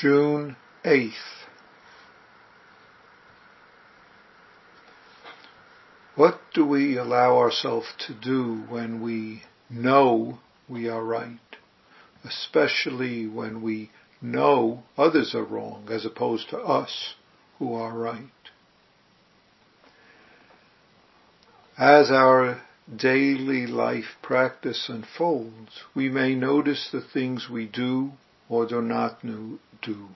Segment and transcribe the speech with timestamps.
[0.00, 1.12] June 8th.
[6.14, 10.38] What do we allow ourselves to do when we know
[10.70, 11.38] we are right?
[12.24, 13.90] Especially when we
[14.22, 17.14] know others are wrong as opposed to us
[17.58, 18.24] who are right.
[21.76, 22.62] As our
[22.94, 28.12] daily life practice unfolds, we may notice the things we do
[28.50, 30.08] or do not do.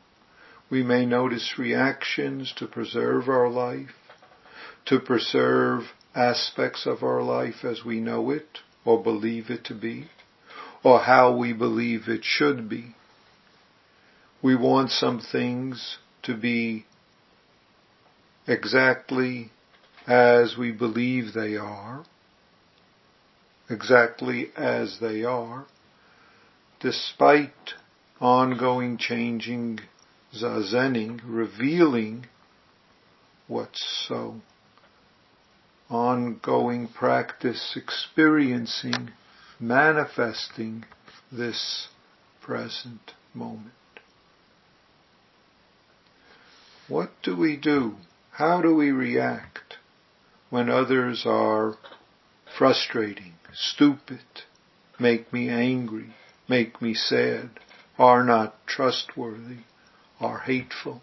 [0.69, 3.95] We may notice reactions to preserve our life,
[4.87, 5.85] to preserve
[6.15, 10.09] aspects of our life as we know it or believe it to be,
[10.83, 12.95] or how we believe it should be.
[14.43, 16.85] We want some things to be
[18.47, 19.51] exactly
[20.07, 22.05] as we believe they are,
[23.71, 25.65] exactly as they are,
[26.81, 27.75] despite
[28.25, 29.79] ongoing changing
[30.35, 32.27] zazening, revealing
[33.47, 34.41] what's so.
[35.91, 39.11] Ongoing practice, experiencing,
[39.61, 40.85] manifesting
[41.31, 41.89] this
[42.41, 43.75] present moment.
[46.89, 47.97] What do we do?
[48.31, 49.77] How do we react
[50.49, 51.75] when others are
[52.57, 54.25] frustrating, stupid,
[54.99, 56.15] make me angry,
[56.49, 57.51] make me sad,
[57.99, 59.59] are not trustworthy,
[60.21, 61.01] are hateful.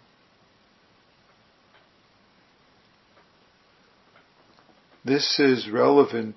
[5.04, 6.36] This is relevant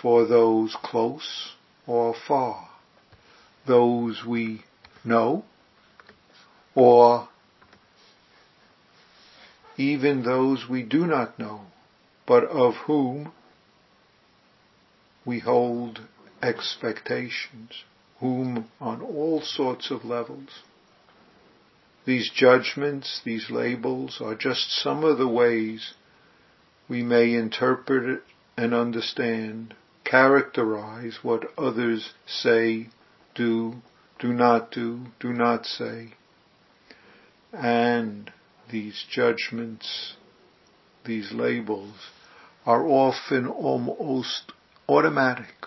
[0.00, 1.52] for those close
[1.86, 2.68] or far,
[3.66, 4.62] those we
[5.04, 5.44] know,
[6.74, 7.28] or
[9.76, 11.62] even those we do not know,
[12.26, 13.32] but of whom
[15.24, 16.00] we hold
[16.42, 17.84] expectations
[18.22, 20.62] whom on all sorts of levels.
[22.06, 25.94] These judgments, these labels are just some of the ways
[26.88, 28.22] we may interpret
[28.56, 29.74] and understand,
[30.04, 32.88] characterize what others say,
[33.34, 33.74] do,
[34.20, 36.14] do not do, do not say.
[37.52, 38.32] And
[38.70, 40.14] these judgments,
[41.04, 41.96] these labels,
[42.64, 44.52] are often almost
[44.88, 45.66] automatic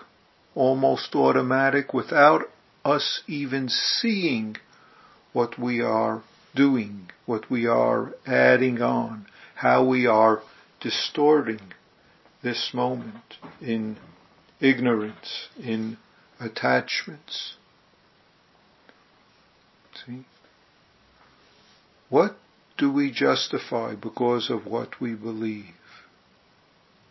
[0.56, 2.42] almost automatic without
[2.84, 4.56] us even seeing
[5.32, 6.22] what we are
[6.54, 10.40] doing, what we are adding on, how we are
[10.80, 11.60] distorting
[12.42, 13.96] this moment in
[14.60, 15.98] ignorance, in
[16.40, 17.56] attachments.
[20.06, 20.24] See?
[22.08, 22.36] What
[22.78, 25.74] do we justify because of what we believe?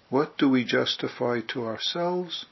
[0.09, 2.45] What do we justify to ourselves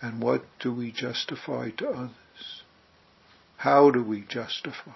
[0.00, 2.62] and what do we justify to others?
[3.58, 4.92] How do we justify?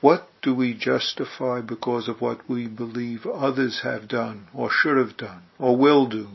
[0.00, 5.16] What do we justify because of what we believe others have done or should have
[5.16, 6.28] done or will do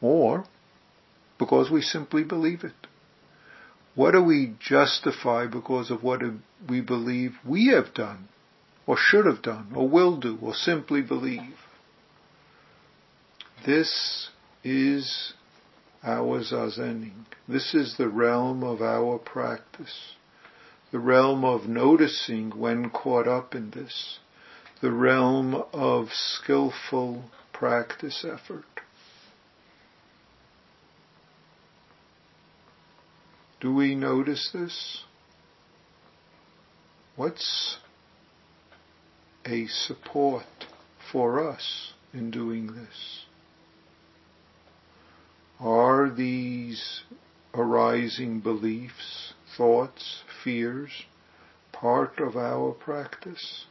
[0.00, 0.44] or
[1.38, 2.88] because we simply believe it?
[3.94, 6.22] What do we justify because of what
[6.68, 8.28] we believe we have done
[8.86, 11.54] or should have done or will do or simply believe?
[13.64, 14.30] This
[14.64, 15.34] is
[16.02, 17.26] our zazening.
[17.46, 20.14] This is the realm of our practice.
[20.90, 24.18] The realm of noticing when caught up in this.
[24.80, 28.64] The realm of skillful practice effort.
[33.60, 35.04] Do we notice this?
[37.14, 37.78] What's
[39.46, 40.66] a support
[41.12, 43.26] for us in doing this?
[45.64, 47.02] Are these
[47.54, 51.04] arising beliefs, thoughts, fears
[51.70, 53.66] part of our practice?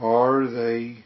[0.00, 1.04] Are they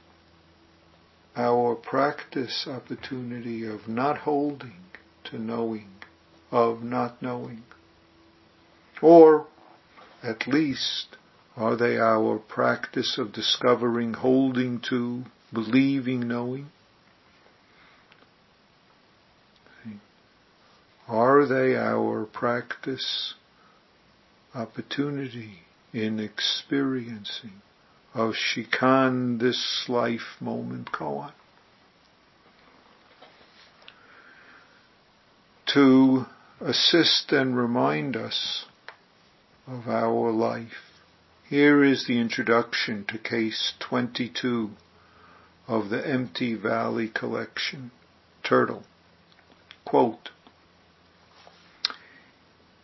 [1.37, 4.85] our practice opportunity of not holding
[5.25, 5.91] to knowing,
[6.51, 7.65] of not knowing?
[9.03, 9.47] Or,
[10.23, 11.19] at least,
[11.59, 16.71] are they our practice of discovering, holding to, believing, knowing?
[21.11, 23.35] Are they our practice
[24.55, 25.63] opportunity
[25.93, 27.63] in experiencing
[28.15, 31.33] of shikan this life moment koan?
[35.75, 36.27] To
[36.61, 38.67] assist and remind us
[39.67, 41.01] of our life.
[41.49, 44.71] Here is the introduction to case 22
[45.67, 47.91] of the Empty Valley collection.
[48.45, 48.85] Turtle.
[49.85, 50.31] Quote,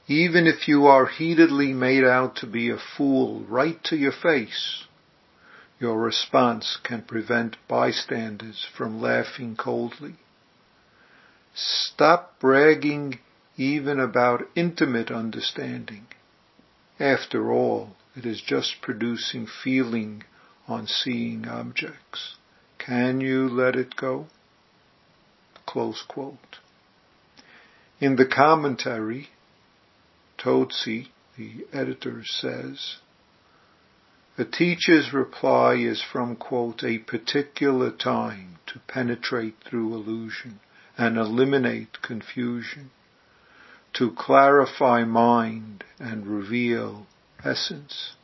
[0.08, 4.84] Even if you are heatedly made out to be a fool right to your face,
[5.80, 10.14] your response can prevent bystanders from laughing coldly.
[11.54, 13.18] Stop bragging
[13.56, 16.06] even about intimate understanding.
[17.00, 20.22] After all, it is just producing feeling
[20.68, 22.36] on seeing objects.
[22.78, 24.26] Can you let it go?
[25.66, 26.58] Close quote.
[28.00, 29.30] In the commentary,
[30.38, 32.96] Totsi, the editor, says,
[34.36, 40.60] the teacher's reply is from, quote, a particular time to penetrate through illusion
[40.98, 42.90] and eliminate confusion,
[43.94, 47.06] to clarify mind and reveal
[47.42, 48.14] essence.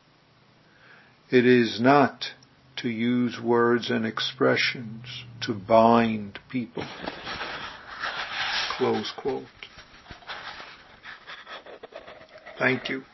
[1.30, 2.32] It is not
[2.76, 6.84] to use words and expressions to bind people.
[8.76, 9.46] Close quote.
[12.58, 13.04] Thank you.